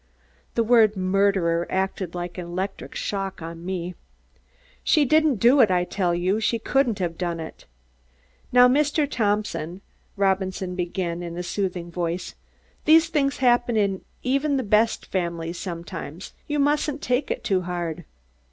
[0.55, 3.93] The word "murderer" acted like an electric shock on me.
[4.83, 7.67] "She didn't do it, I tell you; she couldn't have done it!"
[8.51, 9.07] "Now, Mr.
[9.07, 9.81] Thompson,"
[10.17, 12.33] Robinson began in a soothing voice.
[12.85, 16.33] "These things happen in even the best families sometimes.
[16.47, 18.03] You mustn't take it too hard."